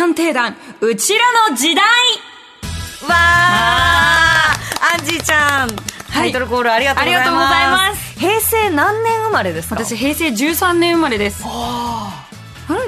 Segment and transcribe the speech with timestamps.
[0.00, 1.84] 探偵団、うちらの時代。
[3.06, 4.56] わあ
[4.94, 5.68] アンジーちゃん、
[6.10, 7.26] タイトルコールありがとうござい
[7.66, 8.18] ます。
[8.18, 9.74] 平成何年生まれですか？
[9.74, 11.42] 私、平成13年生まれです。
[11.44, 12.26] あ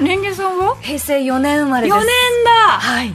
[0.01, 0.07] れ？
[0.07, 0.75] レンゲさんは？
[0.81, 1.95] 平成4年生まれです。
[1.95, 2.07] 4年
[2.45, 2.51] だ。
[2.79, 3.13] はい。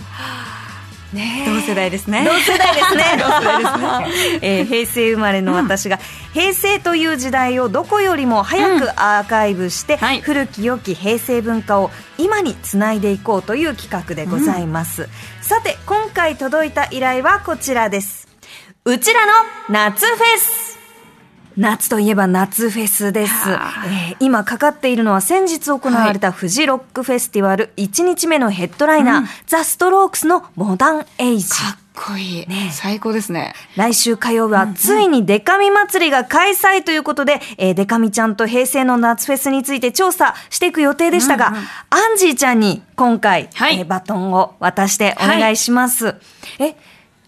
[1.13, 1.51] ねえ。
[1.51, 2.25] 同世代ですね。
[2.25, 3.05] 同世代ですね。
[3.19, 4.39] 同世代ですね。
[4.43, 5.99] えー平成生まれの私が、
[6.35, 10.21] 平成という時代をどこよりも早くアーカイブして、はい。
[10.21, 15.09] 古き良き平成文化を今につないでいこうという企画でございます、
[15.41, 18.29] さて今回届いた依頼はこちらです。
[18.85, 19.33] うちらの
[19.69, 20.68] 夏フェス
[21.59, 31.49] 夏といえば夏フェスです、えー今かかっているのは先日行われたフジロックフェスティバル1日目のヘッドライナー、ザ・ストロークスのモダンエイジ。
[31.49, 32.47] かっこいい。
[32.49, 33.55] ね最高ですね。
[33.77, 41.55] 来週火曜日はついにデカミ祭りが開催ということで、えーデカミちゃんと平成の夏フェスについて調査していく予定でしたが、
[41.91, 43.79] アンジーちゃんに今回、はい。
[43.81, 46.15] えーバトンを渡してお願いします。
[46.59, 46.75] え、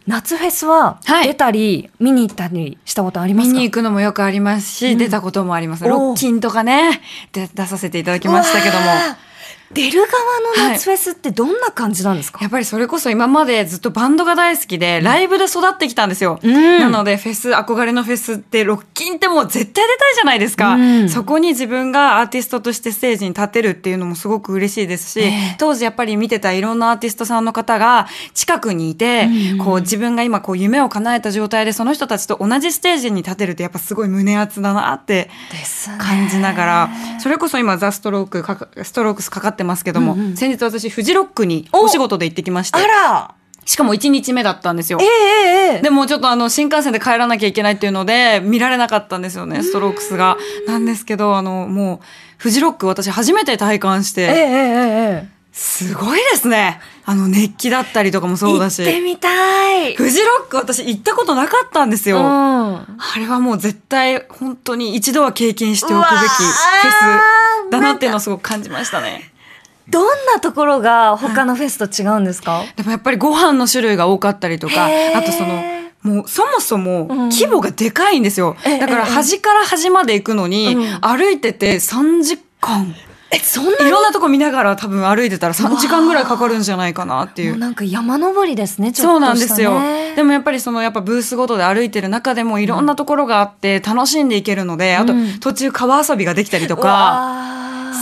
[0.06, 1.28] 夏フェスははい。
[1.28, 3.52] 出たり、見に行ったりしたことありますか？
[3.52, 5.84] 見に行くのもよくありますし、出たこともあります。
[5.84, 7.00] ロッキンとかね、
[7.32, 8.84] で出させていただきましたけども。
[9.72, 16.40] 出る側の夏フェスってどんな感じなんですか、やっぱりそれこそ今までずっとバンドが大好きで、ライブで育ってきたんですよ。
[16.42, 16.80] うん。
[16.80, 20.74] なので、フェス、憧れのフェスって、ロッキンってもう絶対出たいじゃないですか。
[20.74, 21.08] うん。
[21.08, 25.56] そこに自分がアーティストとしてステージに立てるっていうのもすごく嬉しいですし、ええ。
[25.58, 29.28] 当時やっぱり見てたいろんなアーティストさんの方が近くにいて、
[29.64, 35.30] こう自分が今こう夢を叶えた状態でその人たちと同じステージに立てるってやっぱすごい胸熱だなって
[35.98, 36.90] 感じながら、
[37.20, 45.05] それこそ今ザ・ストロークストロークスかかってますけども、先日私フジロックにお仕事で行ってきましてあ、らしかも1日目だったんですよえ。
[45.05, 50.36] えええええでもちょっとあの新幹線で帰らなきゃいけないっていうので見られなかったんですよね、ストロークスが。
[50.67, 52.00] なんですけど、あのもう
[52.39, 56.80] フジロック私初めて体感しえええて、えええすごいですね。
[57.05, 58.83] あの熱気だったりとかもそうだし。
[58.83, 62.18] 行ってみたいフジロック私行ったことなかったんですよ。
[62.18, 62.86] うんあ
[63.17, 69.33] れはもう絶対本当に一度は経験しておくべきフェスだなっていうのをすごく感じましたね。
[69.90, 75.62] どんなところが他のフェスと違うんですか、でもやっぱりご飯の種類が多かったりとか、あとその、
[76.02, 77.28] もうそもそもうん。
[77.28, 78.56] 規模がでかいんですよ。
[78.64, 81.01] ええだから端から端まで行くのに、うん。
[81.01, 82.95] 歩いてて3時間。
[83.33, 87.57] え、そんないろんなとこ見ながら多分歩いてたら3時間ぐらいかかるんじゃないかなっていう。
[87.57, 89.64] なんか山登りですね、ちょそうっとした、ね。
[89.64, 90.17] なんですよ。
[90.17, 97.58] でもやっぱりそのやっぱブースごとで歩いてる中でもいろんなところがあって楽しんでいけるので、あとうん途中川遊びができたりとうか、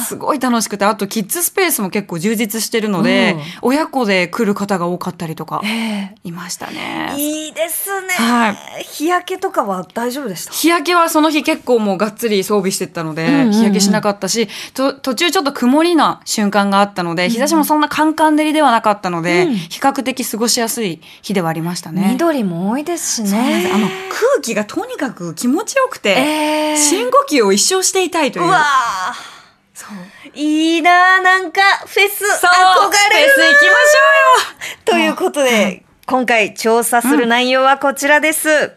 [0.07, 3.69] すごい楽しくて、あとキッズスペースも結構充実してるので、うん。
[3.71, 7.15] 親子で来る方が多かったりとか、えいましたね。
[7.15, 10.53] えいいですね、は日焼けとかは大丈夫でした？
[10.53, 13.53] 日焼けはその日結構もうがっつり装備してったので、うんうんうん。
[13.53, 19.55] 日焼けしなかったし、と途中ちょっと曇りな瞬間があったので、日差しもそんなカンカン照りではなかったので、うん。
[19.55, 22.09] 比較的過ごしやすい日ではありましたね。
[22.13, 23.71] 緑も多いですしね。
[23.75, 28.47] あの空気がとにかく気持ちよくて、ええ深呼吸を一生していたいという。
[28.47, 28.49] う。
[28.49, 28.65] わ
[29.75, 29.91] そう。
[30.35, 34.99] ーいいなーなんかフェス憧れるフェス行きましょうよ。
[34.99, 38.73] ということで、今回調査する内容はこちらです。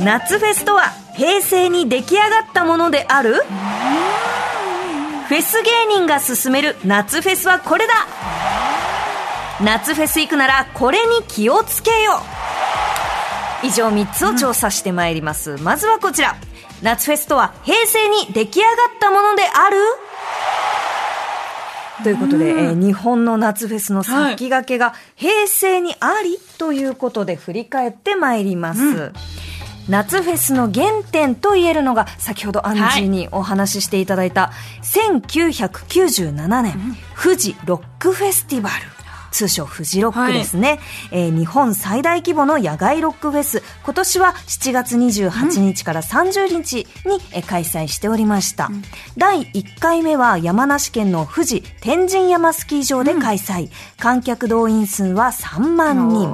[0.00, 0.84] 夏フェスとは
[1.16, 3.42] 平成に出来上がったものである？
[5.32, 7.94] フェス芸人が進める夏フェスはこれだ。
[9.64, 12.20] 夏フェス行くならこれに気をつけよ。
[13.62, 16.36] う以上3つを調査してまいります、まずはこちら。
[16.82, 19.78] 夏フェスとは平成に出来上がったものである？
[22.02, 29.12] ということで、えー日本の夏フェスの先駆けが平成にありということで振り返ってまいります。
[29.88, 38.74] 夏フェスの原点と言えるのが先ほどアンジーにお話ししていただいた1997年、富士ロックフェスティバル。
[39.32, 40.78] 通称フジロックですね、
[41.10, 43.62] えー日本最大規模の野外ロックフェス。
[43.82, 48.70] 今年は7月28日から30日に、えー開催しておりました、
[49.16, 56.30] 第1回目は山梨県の富士天神山スキー場で開催、観客動員数は3万人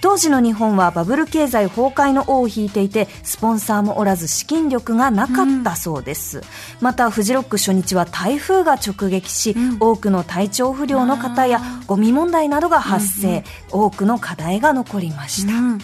[0.00, 6.42] 当時の日本はバブル経済崩壊の尾を引いていてスポンサーもおらず資金力がなかったそうです、
[6.80, 15.78] またフジロック初日は台風が直撃し、多くの体調不良の方やゴミ問題などが発生、多くの課題が残りました、うん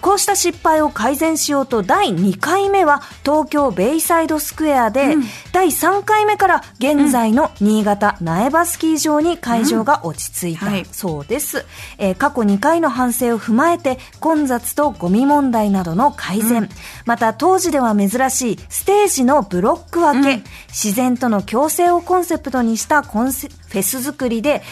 [0.00, 5.16] こうした失敗を改善しようと第2回目は東京ベイサイドスクエアで、
[5.52, 10.84] 第3回目から現在の新潟苗場スキー場に会場が落ち着いたはい。
[10.84, 11.64] そうです、
[11.98, 16.68] えー過去2回の反省を踏まえて混雑とゴミ問題などの改善、
[17.06, 24.62] また当時では珍しいステージのブロック分け、自然との共生をコンセプトにしたコンセフェス作りで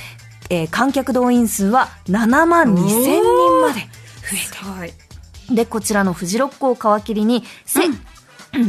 [0.50, 5.11] えー観客動員数は7万2000人まで増えて
[5.54, 7.82] で、こちらのフジロックを皮切りに、せ、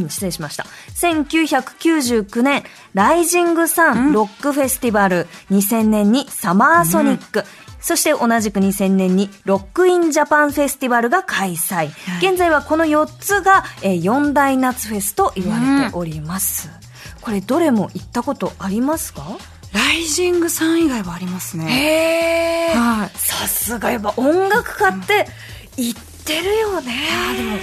[0.08, 0.66] 失礼しました。
[0.94, 2.64] 1999年、
[2.94, 7.44] ライジングサンロックフェスティバル、2000年にサマーソニック、
[7.80, 11.90] そして同じく2000年にロックインジャパンフェスティバルが開催。
[12.26, 16.70] 現在はこの4つが、えー4大夏フェスと言われております。
[17.20, 19.22] これどれも行ったことありますか？
[19.74, 21.66] ライジングさん以外はありますね。
[22.72, 22.78] へー。
[22.78, 23.10] はい。
[23.16, 23.90] さすが。
[23.90, 25.26] やっぱ音楽家って
[25.76, 26.92] 行ってるよね。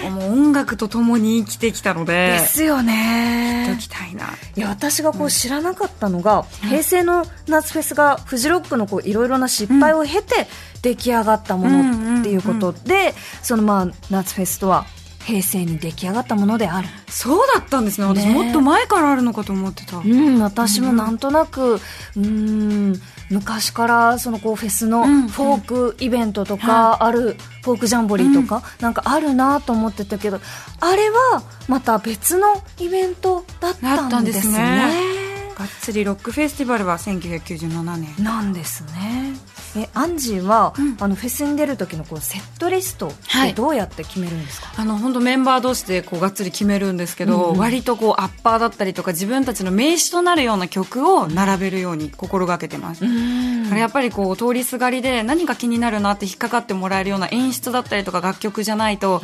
[0.04, 3.68] でももう音楽とともに生きてきたのでですよね。
[3.70, 4.26] 行きたいな。
[4.56, 10.48] いや私がこう知らなかったのが、平成の夏フェスがフジロックのこういろいろな失敗を経て
[10.82, 14.86] 出来上がったものっていうことで、そのまあ夏フェスとは
[15.26, 16.88] 平成に出来上がったものである。
[17.08, 18.08] そうだったんですね。
[18.08, 18.34] 私ね。
[18.34, 21.80] もっと前からあるのかと思ってた、うん、私もなんとなく、
[22.16, 23.00] うん、
[23.32, 30.40] 昔からそのこうフェスのうんフォークイベントとかある、フォークジャンボリーとか、なんかあるなと思ってたけど、
[30.80, 35.21] あれはまた別のイベントだったんですね。
[35.62, 38.24] がっつりロックフェスティバルは1997年。
[38.24, 39.36] なんですね。
[39.78, 40.98] え、アンジーは、うん。
[41.00, 43.54] あのフェスに出る時のこうセットリストってはい。
[43.54, 44.74] どうやって決めるんですか？
[44.76, 53.64] あの本当メンバー同士でこうがっつり決めるんですけど、うん割とこうアッパーだったりとか自分たちの名詞となるような曲を並べるように心がけてます、ん。
[53.66, 59.22] だからやっぱりこう通りすがりで何か気になるなって引っかかってもらえるような演出だったりとか楽曲じゃないと、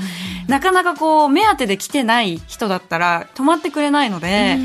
[0.48, 4.58] なかなかこう目当てで来てない人だったら止まってくれないので、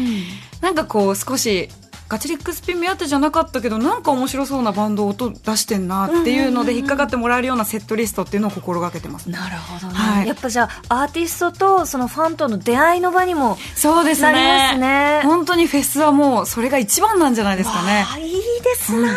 [0.62, 1.68] なんかこう少し
[2.08, 9.28] ガチリックスピン目当てじゃなかったけどなんか面白そうなバンド音出してんなっていうので引っかかってもらえるようなセットリストっていうのを心がけてます。
[9.32, 10.28] なるほどね、はい。
[10.28, 14.32] やっぱじゃあアーティストとそのファンとの出会いの場にもそうですね。
[14.32, 15.20] なりますね。
[15.24, 18.06] 本当にフェスはもうそれが一番なんじゃないですかね。
[18.20, 18.32] いい
[18.62, 19.10] ですな、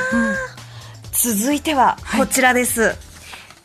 [1.11, 2.95] 続いてはこちらです、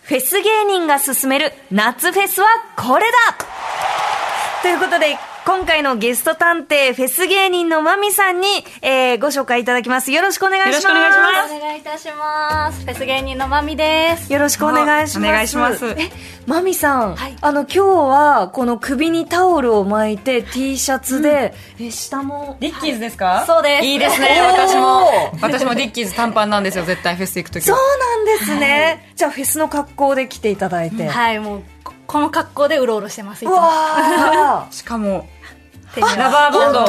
[0.03, 3.17] フェス芸人が勧める夏フェスはこれだ。
[4.63, 8.47] ということで今回のゲスト探偵フェス芸人のまみさんに、
[8.83, 10.13] えーご紹介いただきます。
[10.13, 10.85] よろしくお願いします。
[10.85, 11.55] よろしくお願いします。
[11.55, 12.85] お願いいたします。
[12.85, 14.33] フェス芸人のまみです。
[14.33, 15.29] よろしくお願いします。
[15.29, 15.87] お願いします。
[15.87, 16.11] え、
[16.47, 17.37] マミさん、はい。
[17.41, 23.87] あの、今日は、この首にタオルを巻いて T シャツで、え、下も、ディッキーズですか、そうです。
[23.87, 24.41] いいですね。
[24.43, 26.85] 私も私もディッキーズ短パンなんですよ。
[26.85, 29.13] 絶対フェス行く時そうはなんですね。
[29.17, 31.09] じゃあ、フェスの格好で来ていただいて。
[31.09, 31.63] はい、もう、
[32.11, 33.45] ここの格好でうろうろしてます。
[33.45, 35.29] いうつも しかも
[35.97, 36.87] ラバーバンドオ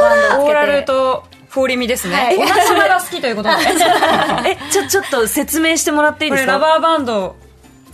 [0.50, 2.38] ーラルとフォーリミですね、はい。
[2.40, 3.56] 同じ島が好きということで。
[4.50, 6.54] え、ちょ、ちょっと説明してもらっていいですか？
[6.54, 7.36] これラバーバンド。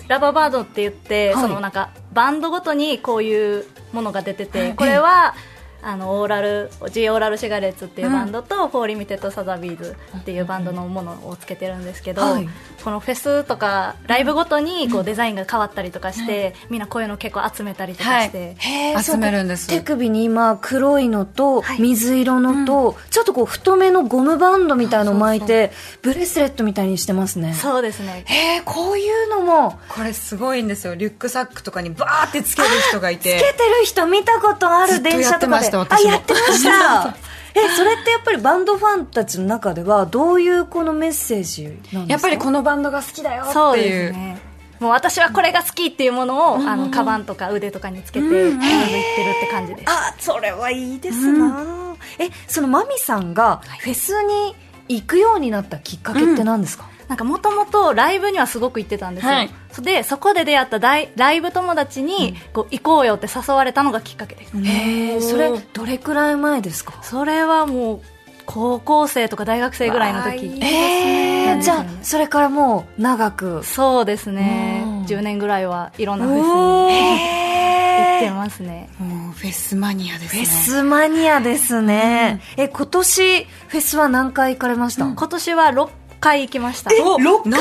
[0.07, 1.41] ラバーバンドって言って、はい。
[1.41, 4.75] そのなんか、バンドごとにこういうものが出てて、はい。
[4.75, 5.33] これは、
[5.81, 12.49] あの、オーラル、G オーラルシガレッツっていうバンドと、04 Limited Sazabys っていうバンドのものをつけてるんですけど、はい。
[12.83, 19.67] このフェスとかライブごとにこうデザインが変わったりとかして、みんなこういうの結構集めたりとかして、へー集めるんです。
[19.67, 21.81] 手首に今黒いのとはい。
[21.81, 25.71] 水色のと、ちょっとこう太めのゴムバンドみたいの巻いて
[26.01, 27.53] ブレスレットみたいにしてますね。
[27.53, 28.23] そうですね。
[28.25, 29.79] へえこういうのも。
[29.89, 30.95] これすごいんですよ。
[30.95, 33.37] リュックサックとかにバーってつける人がいて。
[33.37, 36.09] つけてる人見たことある電車とかでた私も。
[36.09, 37.15] あやってました。
[37.55, 42.05] えそれってやっぱりバンドファンたちの中ではどういうこのメッセージなんですか？
[42.07, 43.89] やっぱりこのバンドが好きだよそうっていう。
[43.89, 44.37] ですね。
[44.79, 49.89] もう私はこれが好きっていうものを、あのカバンとか腕とかにつけて、ライブ行ってるって感じです。
[49.89, 51.65] あそれはいいですな、
[52.19, 54.55] えそのマミさんがフェスに
[54.87, 59.49] 行くようになったきっかけって何ですか、なんかもともとライブにはすごく行ってたんですよ、はい。
[59.71, 66.99] そでそこで出会ったライライブ友達に、こう行こうよって誘われたのがきっかけです、へえそれどれくらい前ですか？
[67.03, 68.01] それはもう
[68.45, 70.47] 高校生とか大学生ぐらいの時。
[70.47, 73.63] いいえー、じゃあそれからもう長く？
[73.63, 74.83] そうですね。
[74.85, 75.03] うん。
[75.05, 76.87] 10年ぐらいはいろんなフェスに行
[78.17, 78.89] ってえますね。
[78.99, 80.43] もうフェスマニアですね。
[80.43, 86.91] フェスマニアですね、え今年フェスは何回行かれました、今年は6回行きました。
[87.03, 87.57] お六な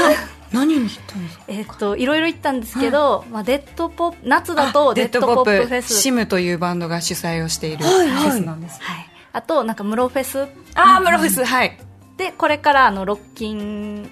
[0.52, 1.44] 何に行ったんですか？
[1.48, 6.00] えっといろいろ行ったんですけど、まあ、デッドポップ夏だとデッドポップフェス。
[6.00, 10.46] シムというバンドが主催をしているフェスなんです、はい、あとなんかムロフェス。
[10.74, 11.78] ああムロフェスはい。
[12.16, 14.04] でこれからあのロッキン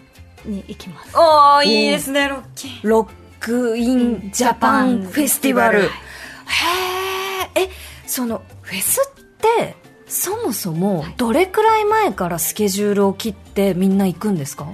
[0.44, 1.16] に行きます。
[1.16, 3.10] おーいいですねロッキーロッ
[3.40, 5.78] クインジャパンフェスティバル。
[5.78, 5.90] へはい。
[7.54, 7.70] ええ
[8.06, 9.76] そのフェスって
[10.14, 14.68] そもそもどれくらい前からスケジュールを切ってみんな行くんですか、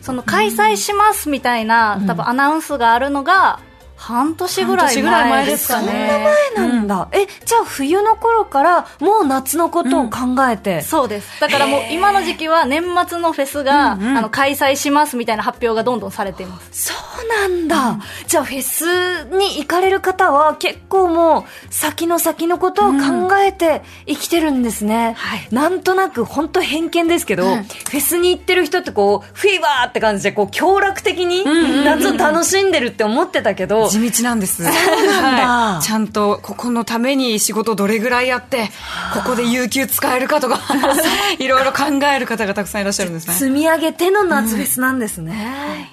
[0.00, 2.06] その開催しますみたいな、うん。
[2.06, 3.58] 多分アナウンスがあるのが
[4.02, 6.28] 半年ぐらい前ですかね。
[6.56, 7.08] 前なんだ。
[7.12, 10.82] え、じゃあ冬の頃からもう夏のことを考えて。
[10.82, 11.40] そうです。
[11.40, 16.92] だからもう今の時期は年末のフェスが、うんうんあの開催しますみたいな発表がどんどんされています。
[16.92, 17.98] そうなんだ。
[18.26, 25.14] じゃあフェスに行かれる方は結構もう先の先のことを考えて生きてるんですね。
[25.16, 31.44] はいなんとなく本当偏見ですけど、うんフェスに行ってる人ってこう、フィーバーって感じでこう、強楽的に
[31.84, 34.62] 夏を楽しんでるって思ってたけど、地道なんです。
[34.64, 35.82] はい。
[35.82, 38.70] ちゃんと、ここのために仕事どれぐらいやって、
[39.14, 40.60] ここで有給使えるかとか、
[41.38, 43.34] いろいろ考える方がたくさんいらっしゃるんですね。
[43.34, 45.92] 積み上げての夏フェスなんですね。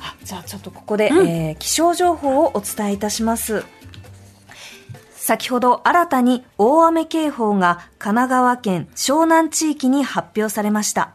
[0.00, 3.64] あじゃあちょっとここで、えー気象情報をお伝えいたします。
[5.16, 11.12] 先ほど新たに大雨警報が神奈川県湘南地域に発表されました。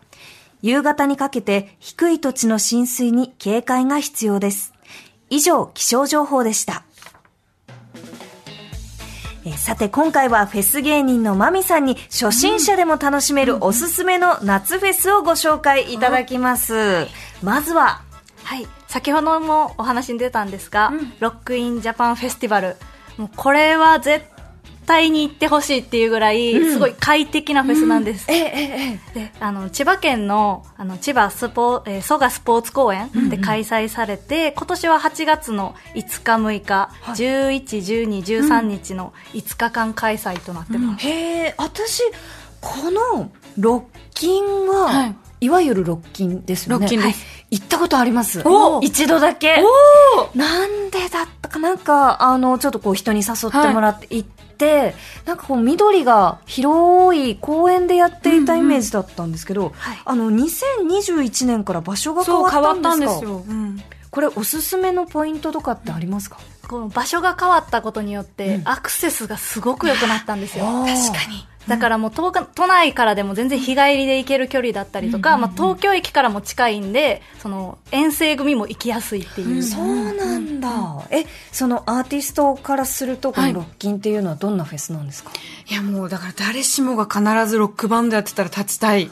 [0.62, 4.74] 夕方にかけて低い土地の浸水に警戒が必要です。
[5.30, 6.84] 以上、気象情報でした。
[9.46, 17.08] えーさて今回はフェス芸人のマミさんに初心者でも楽しめるおすすめの夏フェスをご紹介いただきます。
[17.42, 18.02] まずは、
[18.44, 18.68] はい。
[18.88, 22.76] 先ほどもお話に出たんですが、ロックインジャパンフェスティバル。
[23.18, 24.26] もうこれは絶
[24.90, 28.26] 対に行ってほしいっていうぐらい、すごい快適なフェスなんです。
[28.28, 37.64] ええええであの千葉県のあの千葉スポ、えー蘇我スポーツ公園で開催されて、今年は8月の5日6日、11、
[38.08, 42.02] 12、13日の5日間開催となってます、へえ、私、
[42.60, 45.16] このロッキンは、はい。
[45.42, 46.82] い、わゆるロッキンですよね。
[46.82, 47.24] ロッキンです。
[47.24, 48.42] はい行ったことあります。
[48.46, 48.80] お！
[48.82, 49.64] 一度だけ。
[49.64, 51.60] おなんでだったか。
[51.60, 54.94] なんか、あの、ちょっとこう人に誘ってもらって行って、
[55.26, 60.02] なんかこう緑が広い公園でやっていたイメージだったんですけど、はい。
[60.06, 63.44] あの、2021年から場所が変わったんですかよ。
[63.48, 63.82] うん。
[64.12, 66.38] これおすすめのポイントとかってありますか？
[66.68, 70.66] この場所が変わったことによって、アクセスがすごく良くなったんですよ。
[70.66, 71.48] 確かに。
[71.68, 80.70] だからもう都都内からでも全然日帰りで行ける距離だったりとか、まあ、東京駅からも近いんでその遠征組も行きやすいっていう、そうなんだ。
[81.12, 85.32] え、そのアーティストからすると、こはいのロッキンっていうのはどんなフェスなんですか、
[85.70, 89.12] いやもうだから誰しもが必ずロックバンドやってたら立ちたい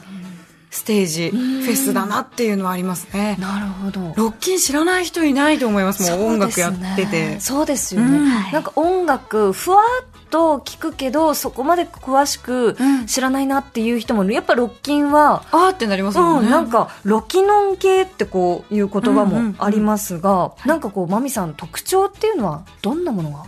[0.70, 3.36] ステージ、フェスだなっていうのはありますね。
[3.40, 4.12] なるほど。
[4.16, 6.10] ロッキン知らない人いないと思います。
[6.10, 7.40] もう音楽やってて。
[7.40, 8.18] そうですよね。
[8.18, 13.06] うんなんか音楽、ふわっと聞くけど、そこまで詳しくうん。
[13.06, 16.50] 知らないなっていう人も、やっぱロッキンは、あーってなりますもうんん、ね。
[16.50, 23.44] なんか、ロキノン系ってこういう言葉もありますが、なんかこう、マミさん特徴っていうのはどんなものが？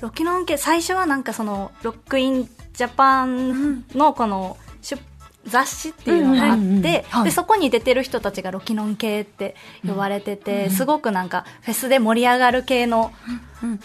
[0.00, 4.98] ロキノン系最初はなんかそのロックインジャパンのこの出
[5.46, 7.24] 雑誌っていうのがあって、うんうんうんはい。
[7.24, 9.56] でそこに出てる人たちがロキノン系って
[9.86, 13.12] 呼ばれてて、すごくなんかフェスで盛り上がる系の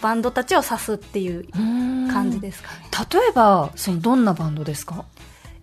[0.02, 1.48] バンドたちを指すっていう
[2.12, 5.04] 感じですかね、例えば、そのどんなバンドですか？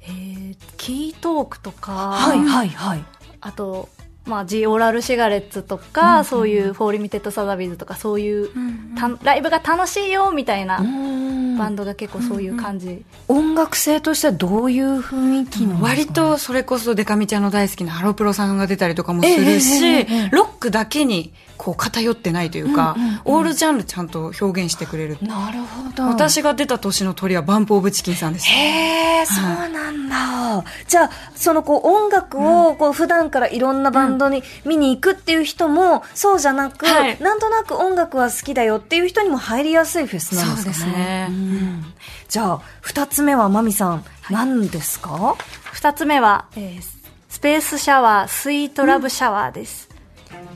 [0.02, 3.06] え KEYTALK とか、はいはいはい。
[3.40, 3.90] あと、
[4.26, 8.50] まあ、 THE ORAL CIGARETTES とか、そういう04 Limited Sazabys とかそういう、
[8.96, 20.30] たライブが楽しいよみたいなバンドが結構そういう感じ、音楽性としてはどういう雰囲気の割とそれこそデカミちゃんの大好きなハロプロさんが出たりとかもするし、ええええええ。
[20.32, 22.96] ロックだけにこう偏ってないというか、
[23.26, 25.18] オールジャンルちゃんと表現してくれる。
[25.22, 26.04] なるほど。
[26.04, 28.48] 私が出た年の鳥はバンプオブチキンさんです。
[28.48, 30.64] へえ、そうなんだ。
[30.88, 37.20] じゃあ、そのこう音楽をこう普段からいろんなバンドに見に行くっていう人も、そうじゃなく、はい。
[37.22, 40.74] なんとなく音楽は好きだよっていう人にも入りやすいフェスなんですかね。
[40.76, 41.28] そうですね。
[41.28, 41.86] ん。
[42.28, 45.36] じゃあ、二つ目はマミさん、何ですか？
[45.72, 46.94] 二つ目は、えー。
[47.30, 49.90] スペースシャワースイートラブシャワーです、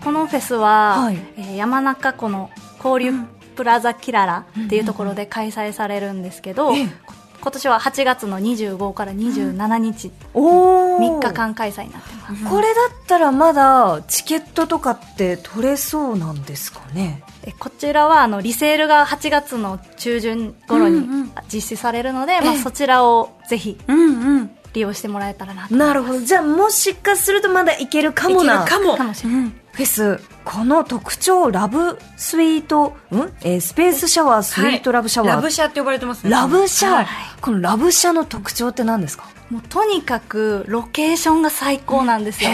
[0.07, 1.17] このフェスは、はい。
[1.35, 2.49] えー山中湖の
[2.81, 3.25] 交流
[3.57, 6.87] プラザキララっていうところで開催されるんですけど、ええ。
[6.87, 11.33] こ今年は8月の25から27日、お3日。
[11.33, 17.21] 間開催になってます、これだったらまだチケットとかって取れそうなんですかね？
[17.43, 21.05] えこちらはあのリセールが8月の中旬頃に
[21.53, 24.51] 実施されるので、まあ、そちらをぜひうんうん。
[24.77, 26.19] 利用してもらえたらなとなるほど。
[26.19, 28.63] じゃあ、もしかするとまだいけるかもな。
[28.63, 28.95] いけるかも。
[28.95, 33.33] かもしれない、フェス、この特徴、ラブスイート、ん？
[33.41, 35.35] えースペースシャワー、スイートラブシャワー。
[35.35, 36.29] ラブシャって呼ばれてますね。
[36.29, 37.07] ラブシャはい
[37.41, 39.25] このラブシャの特徴って何ですか？
[39.49, 42.51] もうとにかくロケーションが最高なんですよ、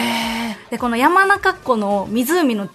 [0.70, 2.70] でこの山中湖の湖の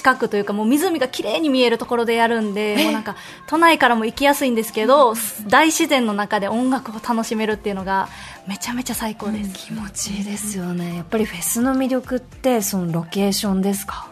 [0.00, 3.16] 近くというかもう湖が綺麗に見えるところでやるんで、もうなんか
[3.46, 5.14] 都内からも行きやすいんですけど、
[5.46, 8.08] 大自然の中で音楽を楽しめるっていうのが
[8.48, 10.96] めちゃめちゃ最高です、気持ちいいですよね。
[10.96, 14.09] やっぱりフェスの魅力って、そのロケーションですか？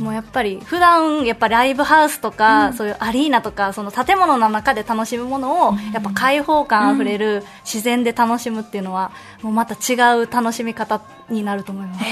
[0.00, 12.04] もうやっぱり普段やっぱライブハウスとか、そういうアリーナとかその建物の中で楽しむものを、やっぱ開放感あふれる自然で楽しむっていうのはもうまた違う楽しみ方になると思います。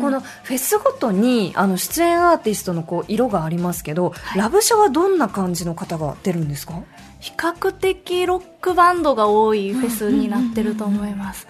[0.00, 6.82] このフェスごとにあの出演アーティストのこう色がありますけど、ラブシャはどんな感じの方が出るんですか？
[7.20, 11.46] 比較的ロックバンドが多いフェスになってると思います。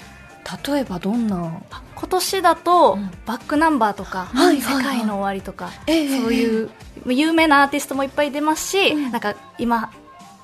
[0.69, 1.63] 例えばどんな？
[2.05, 6.71] 今年だと、バックナンバーとか、世界の終わりとか、ええそういう
[7.07, 9.91] 有名なアーティストもいっぱい出ますし、なんか今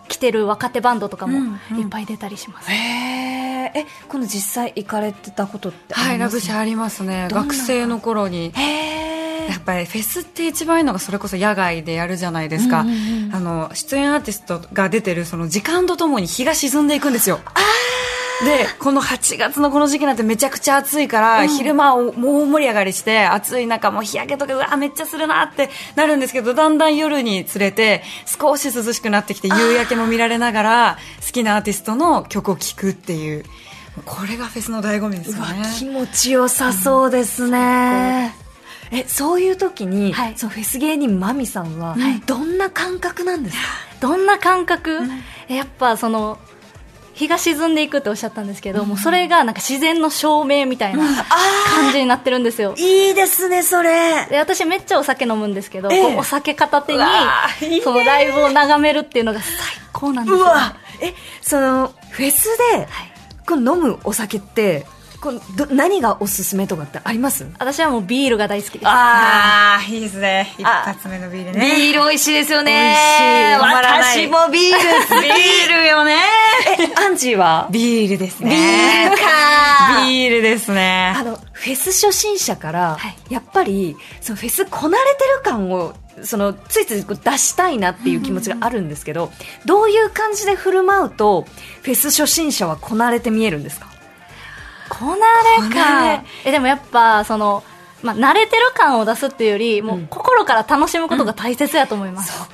[0.09, 1.39] 来てる若手バンドとかも
[1.79, 6.37] いっぱい出たりします、へええこの実際行かれてたことってあはい、ります？
[6.37, 7.29] ラブシャありますね。
[7.31, 8.55] 学生の頃に。
[9.51, 12.97] やっぱりフェスって一番いいのがそれこそ野外でやるじゃないですか、うんうんう
[13.29, 17.41] んあの出演アーティストが出てるその時間とともに日が沈んでいくんですよ
[18.45, 33.45] でこの8月のこの時期なんてめちゃくちゃ暑いから、昼間をもう盛り上がりして暑い中もう日焼けとかうわめっちゃするなってなるんですけどだんだん夜につれて少し涼しくなってきて夕焼けも見られながら好きなアーティストの曲を聴くっていう。
[34.05, 35.63] これがフェスの醍醐味ですよね。
[35.79, 38.33] 気持ちよさそうですね、
[38.93, 40.35] えそういう時に、はい。
[40.37, 42.21] そのフェス芸人マミさんは、はい。
[42.21, 43.63] どんな感覚なんですか？
[44.01, 45.01] どんな感覚、
[45.49, 46.39] えやっぱその
[47.21, 54.27] 日が沈んでいくっておっしゃったんですけど、もうそれがなんか自然の照明みたいな感じになってるんですよ、いいですねそれ。
[54.31, 56.03] で私めっちゃお酒飲むんですけど、ええ。
[56.03, 56.95] こうお酒片手
[57.69, 59.53] にそのライブを眺めるっていうのが最
[59.93, 60.41] 高なんですよ。
[60.41, 61.13] うわえ
[61.43, 62.89] そのフェスで、
[63.47, 64.87] この飲むお酒って
[65.21, 67.47] このど何がおすすめとかってあります？
[67.59, 68.83] 私はもうビールが大好きです。
[68.87, 70.55] ああいいですね。
[70.59, 72.97] 一あ発目のビールビねール美味しいですよね。
[73.61, 74.29] 美味しい。
[74.29, 74.79] 私もビール。
[75.23, 75.87] ビール。
[75.91, 76.17] よね。
[76.79, 77.69] えアンジーは？
[77.71, 78.51] ビールですね。
[78.51, 79.23] ビールか
[80.07, 81.13] ビールですね。
[81.17, 83.17] あのフェス初心者から、はい。
[83.29, 89.31] やっぱりそのフェスこなれてる感をそのついついこう出したいなっていう気持ちがあるんですけど、
[89.67, 91.43] どういう感じで振る舞うと
[91.83, 93.89] フェス初心者はこなれて見えるんですか？
[94.91, 95.27] こな
[95.67, 96.03] れか。
[96.03, 97.63] れえでもやっぱその、
[98.03, 102.51] まあ、慣れてる感を出すっていうよりもう心から楽しむことが大切やと思います、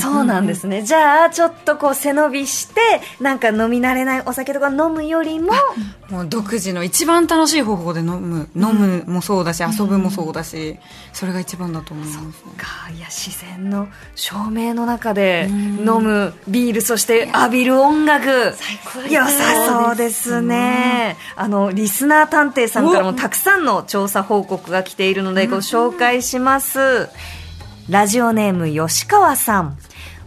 [0.00, 0.82] そうなんですね。
[0.82, 2.80] じゃあ、ちょっとこう背伸びして、
[3.20, 5.52] なんか飲み慣れないお酒とか飲むよりも、
[6.10, 8.48] もう独自の一番楽しい方法で飲む。
[8.56, 10.78] 飲むもそうだし遊ぶもそうだし
[11.12, 12.18] それが一番だと思います。
[12.18, 12.90] ねか。
[12.94, 18.28] いや自然の照明の中で飲むビール、そして浴びる音楽、
[19.08, 21.16] 良さそうですね。
[21.36, 27.08] あの、リスナー探偵さんからもたくさんの調査報告が来ているのでご紹介します。
[27.90, 29.76] ラジオネーム吉川さん。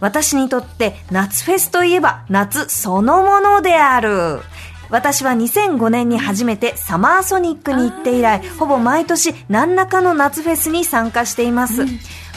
[0.02, 4.42] 私にとって夏フェスといえば夏そのものである。
[4.94, 11.84] 私は2005年に初めてサマーソニックに行って以来、ほぼ毎年何らかの夏フェスに参加しています。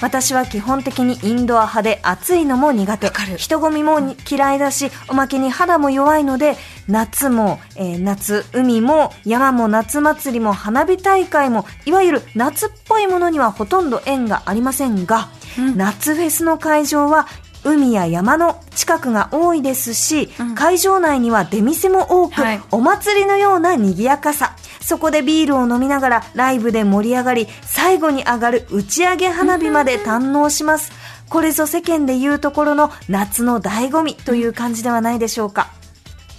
[0.01, 3.11] 私は基本的にインドア派で暑いのも苦手。
[3.37, 6.57] 人混みもに嫌いだし、おまけに肌も弱いので、
[6.89, 15.29] 夏も、えー夏、海も、山も夏祭りも花火大会も、いわゆる夏っぽいものにはほとんど縁がありませんが、
[15.77, 17.27] 夏フェスの会場は
[17.67, 24.55] 海や山の近くが多いですし、会場内には出店も多く、はいお祭りのような賑やかさ。
[24.81, 30.93] そこでビールを飲みながらライブで盛り上がり、最後に上がる打ち上げ花火まで堪能します。
[31.29, 35.73] これぞ世間で言うところの夏の醍醐味という感じではないでしょうか。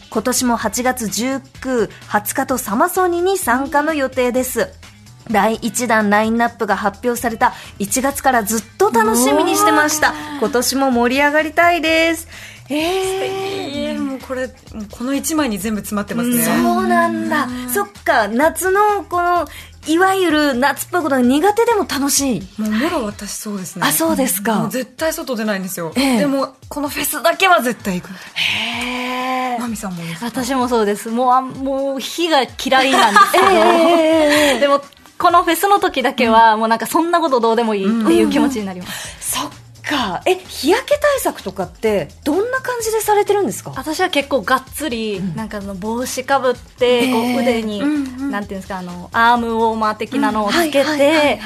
[0.10, 4.70] 今年も8月19、20日とサマソニに参加の予定です。
[5.32, 10.14] 第1弾ラインナップが発表された1月からずっと楽しみにしてました。
[10.40, 12.28] 今年も盛り上がりたいです。
[12.70, 14.50] えー、もうこれ
[14.92, 16.44] この一枚に全部詰まってますね。
[16.44, 17.48] そうなんだ。
[17.74, 19.48] そっか、夏のこの、
[19.88, 22.42] いわゆる夏っぽいことが苦手でも楽しい。
[22.58, 23.84] もうもろ私そうですね。
[23.88, 24.68] あそうですか。
[24.70, 26.20] 絶対外出ないんですよ、ええ。
[26.20, 28.12] でもこのフェスだけは絶対行く。
[28.34, 29.60] へー。
[29.62, 30.26] マミさんもですか？
[30.26, 31.10] 私もそうです。
[31.10, 34.60] もうあもう火が嫌いなんですけど、 え。
[34.60, 34.82] でも
[35.18, 39.50] このフェスの時だけは、もうなんかそんなことどうでもいいっていう気持ちになります、そっ
[39.90, 40.22] か。
[40.26, 43.72] え、日焼け対策とかって、どんな感じでされてるんですか？
[43.76, 47.38] 私は結構がっつり、なんかあの帽子かぶって、こえー。
[47.38, 47.80] う腕に、
[48.32, 51.40] なんていうんですかあのアームウォーマー的なのをつけて、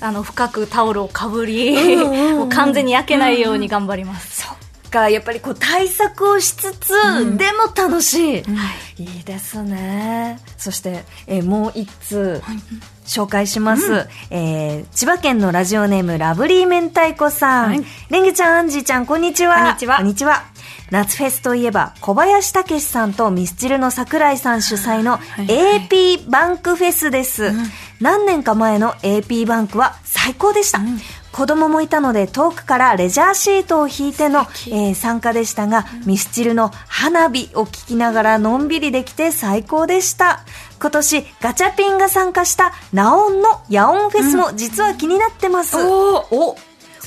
[0.00, 4.56] あの深くタオルをかぶり、うんうんうん もう完全に焼けないように頑張ります、そっ
[4.88, 6.92] か、やっぱりこう対策をしつつ、
[7.36, 8.44] でも楽しい。
[8.98, 10.38] いいですね。
[10.58, 12.42] そして、えーもう一通、
[13.06, 17.68] 紹介します、えー千葉県のラジオネームラブリー明太子さん。
[17.68, 19.56] はいレンゲちゃん、アンジーちゃん、こんにちは。
[19.56, 20.44] こんにちはこんにちは。
[20.90, 25.46] 夏フェスといえば、小林武史さんとミスチルの桜井さん主催のいはい
[25.88, 27.52] AP バンクフェスです。
[28.00, 30.80] 何年か前の AP バンクは最最高でした、
[31.36, 40.40] 子供もいたので遠くからレジャーシートを引いての、えー参加でしたが、ミスチルの花火を聞きながらのんびりできて最高でした。
[40.80, 46.56] 今年ガチャピンが参加したナオンのヤオンフェスも実は気になってます、おおこ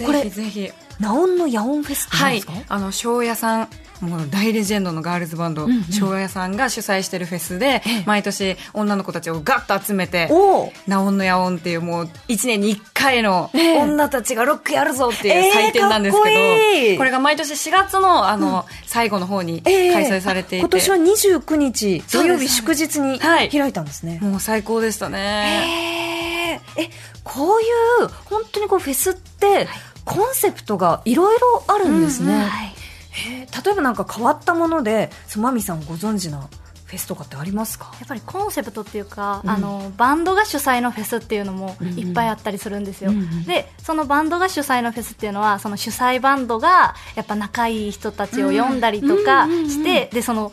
[0.06, 0.72] これれぜひ。
[1.00, 3.70] ナオンのヤオンフェスって何はいですか、あの庄屋さん
[4.02, 10.74] もう大レジェンドのガールズバンド庄屋、さんが主催してるフェスで毎年女の子たちをガッと集めておお。
[10.88, 13.80] ナオンのヤオンっていうもう1年に1回のええ。
[13.80, 16.98] 女たちがロックやるぞっていうええ祭典なんですけど、かっこいい。
[16.98, 23.50] これが毎年4月のあの、最後の方に開催されていて、今年は29日土曜日祝日にはい。
[23.50, 26.60] 開いたんですね、もう最高でしたね。
[26.76, 26.84] えー。
[26.84, 26.90] え
[27.24, 29.68] こういう本当にこうフェスって
[30.06, 32.68] コンセプトがいろいろあるんですね、はい。
[32.68, 32.79] へー
[33.12, 36.48] 例えばなんか変わったものでそまみさんご存知な
[36.86, 37.92] フェスとかってありますか？
[38.00, 39.50] やっぱりコンセプトっていうか、うん。
[39.52, 50.52] あのバンドが主催のフェスっていうのもいっぱいあったりするんですよ、うんうんでそのバンドが主催のフェスっていうのはその主催バンドがやっぱ仲いい人たちを呼んだりとかして、でその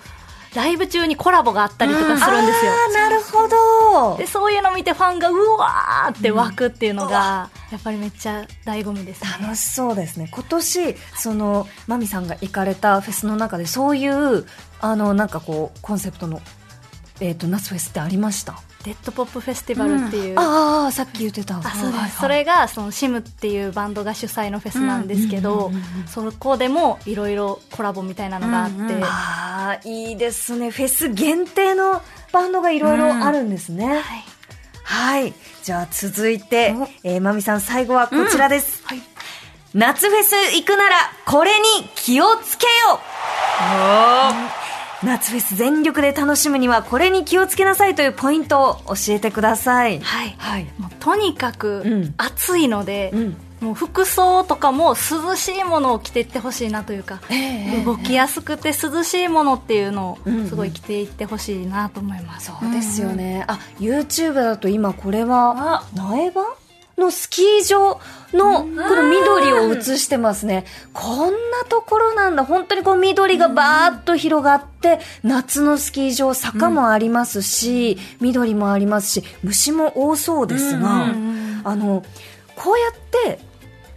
[0.57, 3.47] ライブ中にコラボがあったりとかするんですよ、あーなるほ
[4.12, 4.16] ど。
[4.16, 9.31] でそういうの見てファンがうわーって湧くっていうのが、やっぱりめっちゃ醍醐味ですね。
[9.40, 10.29] 楽しそうですね。
[10.33, 14.47] 今年そのまみさんが行かれたフェスの中でそういう
[14.81, 16.40] あのなんかこうコンセプトの、
[17.21, 18.55] えー、と夏フェスってありました？
[18.87, 21.59] デッドポップフェスティバルっていう、ああさっき言ってた。
[21.59, 22.11] あそうです、はいはい。
[22.12, 25.72] それがその SiM っていうバンドが主催のフェスなんですけど、
[26.07, 30.70] そこでもいろいろコラボみたいなのがあって、うんうんああいいですね。
[30.70, 34.03] フェス限定のバンドがいろいろあるんですね、はい。
[34.85, 35.35] はい。
[35.64, 39.03] じゃあ続いてお、えー、まみさん最後はこちらです、はい。
[39.75, 40.96] 夏フェス行くなら
[41.27, 43.01] これに気をつけよ
[45.02, 50.00] 夏フェス全力で楽しむにはこれに気をつけなさいというポイントを教えてください。
[50.00, 50.35] はい。
[50.38, 50.66] はい。
[50.78, 52.14] もうとにかくうん。
[52.16, 53.37] 暑いので、うん。
[53.61, 60.44] もう服装とかも涼しいものを着ていってほしいなというか、ええ動きやすくて涼しいものっていうのうんうん。
[60.44, 66.65] をすごい着ていってほしいなと思います、そうですよね、あ YouTube だと今これは苗場？
[66.98, 68.00] のスキー場
[68.32, 70.64] のこの緑を映してますね。
[70.92, 72.44] こんなところなんだ。
[72.44, 82.04] 本当にこう緑がバーッと広がって夏のスキー場坂もありますし、緑もありますし虫も多そうですが、うんあの
[82.54, 82.92] こうやっ
[83.35, 83.40] て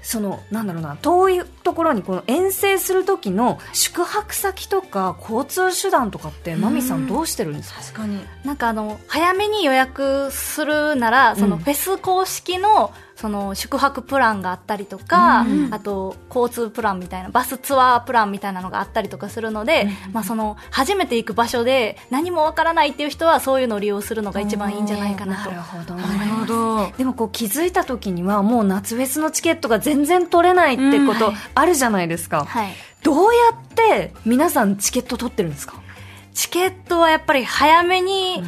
[0.01, 8.19] そのなんだろうな遠いところにこの遠征する時の宿泊先とか交通手段とかってマミさんどうしてるんですか、確かに。
[8.43, 11.61] なんかあの早めに予約するならそのうん。
[11.61, 15.73] フェス公式のその宿泊プランがあったりとか、うん。
[15.73, 25.51] あと交通プランみたいなバスツアープランみたいなのがあったりとかするので、まあ、その初めて行く場所で何もわからないっていう人はそういうのを利用するのが一番いいんじゃないかなと。
[25.51, 25.95] なるほど。
[25.95, 26.91] ねなるほど。
[26.97, 35.75] でもこう気づいた時にはもう夏フェスのチケットが全然取れないってことあるじゃないですか、はい、どうやって皆さんチケット取ってるんですか？
[36.33, 38.41] チケットはやっぱり早めに、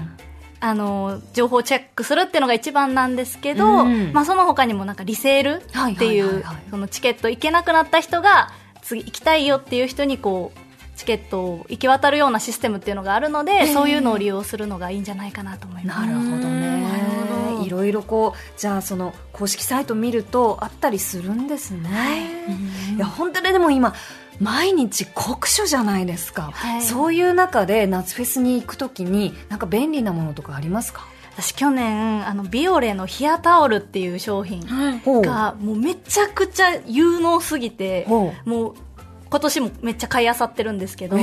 [0.62, 4.14] あの情報をチェックするっていうのが一番なんですけど、うん。
[4.14, 6.44] まあ、その他にもなんかリセールってはいう
[6.90, 10.60] チケット行けなくなった人が次行きたいよっていう人にこう
[10.98, 16.00] チケットを行き渡るようなシステムっていうのがあるので、そういうのを利用するのがいいんじゃないかなと思います。
[16.02, 16.72] なるほどね。
[17.66, 22.28] いろいろこうじゃあその公式サイト見るとあったりするんですね、
[22.96, 23.94] い、や本当にでも今
[24.42, 26.82] 毎日酷暑じゃないですか、はい。
[26.82, 31.06] そういう中で夏フェスに行くときになんか便利なものとかありますか？
[31.34, 34.66] 私去年あのビオレの冷やタオルっていう商品
[35.06, 38.76] がもうめちゃくちゃ有能すぎてほもう
[39.30, 41.18] 今年もめっちゃ買いあさってるんですけど、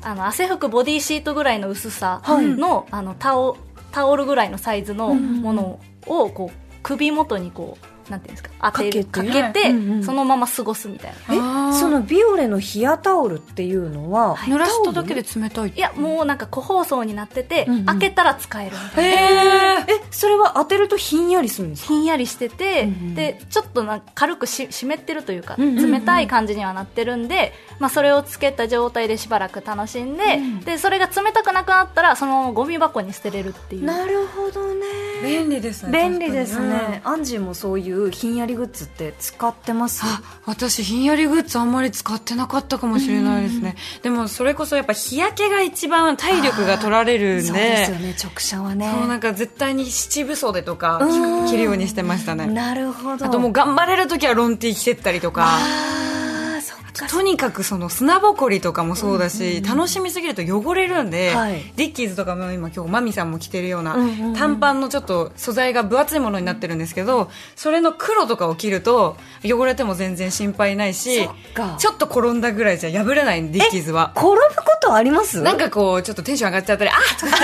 [0.00, 2.46] あの汗拭くボディシートぐらいの薄さはい。
[2.46, 3.58] の,、あのタオ
[3.92, 9.70] タオルぐらいのサイズのものをこう首元にこうなんていうんですか当てるかけて
[10.02, 11.34] そのまま過ごすみたいな
[11.72, 15.72] そのビオレの冷やタオルっていうのは、濡らしただけで冷たい。
[15.74, 17.84] いやもうなんか個包装になってて、うんうん。
[17.86, 21.88] 開けたら使えるみたいえそれは当てるとひんやりするんですか？
[21.88, 25.92] ひんやりしてて、うんうんでちょっとなんか軽くし湿ってるというか、うんうんうん。
[25.92, 30.60] 冷たい感じにはなってるんで、まあ、それをつけた状態でしばらく楽しんで,、うん。
[30.60, 33.84] でそれが冷たくなくなったらそのままゴミ箱に捨てれるっていう。
[33.84, 34.86] なるほどね。
[35.22, 35.92] 便利ですね。
[35.92, 40.02] 便利です確かにね、アンジーもそういうひんやりグッズって使ってます？
[40.04, 47.42] あ私ひんやりグッズあんまり使ってなかったかもしれないですね、でもそれこそやっぱ日焼けが一番体力が取られるんで。
[47.42, 48.14] そうですよね。
[48.22, 48.90] 直射はね。
[48.92, 51.46] そうなんか絶対に七分袖とかうん。
[51.48, 52.46] 着るようにしてましたね。
[52.46, 53.26] なるほど。
[53.26, 55.58] あともう頑張れる時はロンティー着てったりとか
[57.06, 61.62] とにかくその砂ぼこりとかもそうだし、楽しみすぎると汚れるんで、はい。
[61.76, 64.34] ディッキーズとかも今今日マミさんも着てるような、うんうんうん。
[64.34, 71.28] 短パンのちょっと素材が分厚いものになってるんですけどそれの黒とかを着ると汚れても全然心配ないし
[71.78, 74.12] ちょっと転んだぐらいじゃ破れないディッキーズは。
[74.16, 75.42] 転ぶことあります？
[75.42, 77.36] なんかこう、ちょっとテンション上がっちゃったり、あーとか。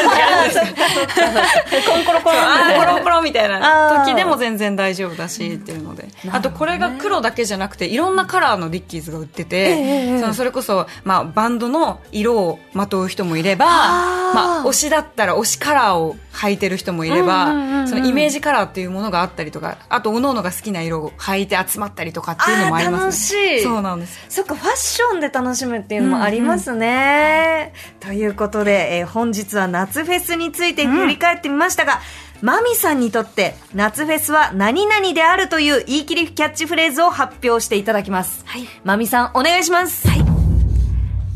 [1.84, 3.00] コンコロコロコロ。
[3.00, 23.62] ンコロンみたいな時でも全然大丈夫だしっていうので、あとこれが黒だけじゃなくていろんなカラーのディッキーズが売ってて、ええそのそれこそ、まあ、バンドの色をまとう人もいればまあ、推しだったら推しカラーを履いてる人もいれば、うんうんうんうんそのイメージカラーっていうものがあったりとかあと各々が好きな色を履いて集まったりとかっていうのもあります、ね、楽しい。
[23.62, 24.24] そうなんです。
[24.30, 27.74] そっか、ファッションで楽しむっていうのもありますね。
[28.00, 32.00] ということで、えー本日は夏フェスについて振り返ってみましたが、
[32.44, 38.44] マミさんにとって夏フェスは何々であるという言い切りキャッチフレーズを発表していただきます。
[38.44, 40.06] はいマミさん、お願いします。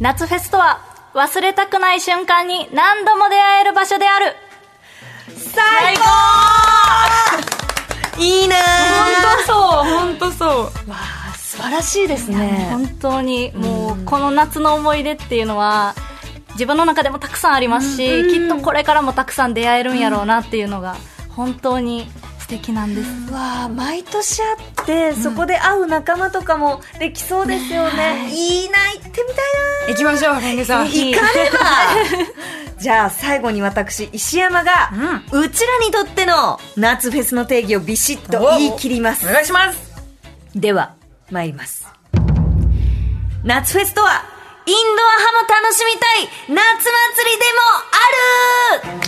[0.01, 0.83] 夏フェスとは
[1.15, 4.37] 忘れたくない瞬間に何度も出会える場所である
[5.35, 6.03] 最高
[8.23, 8.57] いいね
[9.17, 9.59] 本当そう
[9.99, 10.51] 本当そう
[10.91, 10.97] わ
[11.33, 12.69] あ、素晴らしいですね。
[12.71, 15.95] 本当にもうこの夏の思い出っていうのは
[16.59, 20.97] 自分の中でもたくさんありますし、きっとこれからもたくさん出会えるんやろうなっていうのが
[21.31, 28.65] 本当に素敵なんです、わあ毎年会って、そこで会う仲間とかもできそうですよね、い。
[28.65, 29.37] いな行ってみたい
[29.87, 30.87] な行きましょうレンゲさん。
[30.87, 31.59] 行かねば。
[32.83, 34.91] じゃあ最後に私石山が、
[35.31, 39.29] うちらにとっての夏フェスの定義をビシッと言い切ります。
[39.29, 39.79] お願いします。
[40.57, 40.95] では
[41.31, 41.87] 参ります。
[43.45, 44.38] 夏フェスとは
[44.69, 46.29] インドア派も楽しみたい。
[46.49, 48.05] 夏祭りでもあ
[48.77, 49.01] る。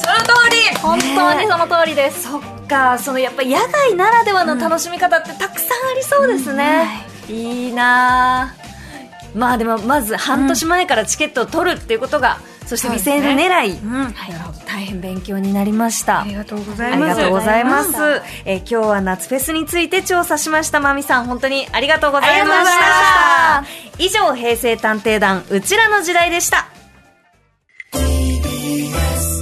[0.00, 0.56] その通り。
[0.78, 2.98] 本当にその通りです、そっか。
[2.98, 8.54] そのやっぱ野外ならではの楽しみ方ってたくさんありそうですね、いいなあ。
[9.34, 13.80] まあでもまず半年前からチケットを取るっていうことが、そして未成年狙い、ね。
[13.82, 14.04] うん。
[14.04, 14.14] はい、
[14.66, 16.20] 大変勉強になりました。
[16.20, 17.12] ありがとうございます。
[17.12, 17.92] ありがとうございます。
[18.44, 20.78] え、今日は夏フェスについて調査しました。
[20.78, 23.64] まみさん本当にありがとうございました。
[23.98, 26.68] 以上平成探偵団うちらの時代でした。
[27.94, 29.37] TBS